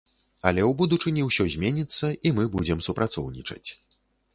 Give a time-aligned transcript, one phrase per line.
[0.51, 3.65] Але ў будучыні ўсё зменіцца і мы будзем супрацоўнічаць.